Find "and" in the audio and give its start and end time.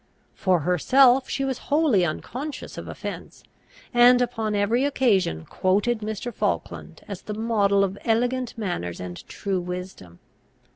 3.93-4.19, 8.99-9.23